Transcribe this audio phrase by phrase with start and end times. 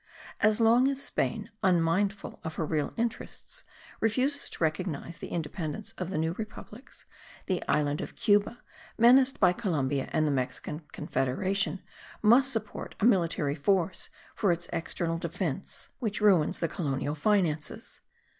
[0.39, 3.63] As long as Spain, unmindful of her real interests,
[3.99, 7.05] refuses to recognize the independence of the New Republics,
[7.45, 8.63] the island of Cuba,
[8.97, 11.83] menaced by Columbia and the Mexican Confederation,
[12.23, 17.99] must support a military force for its external defence, which ruins the colonial finances.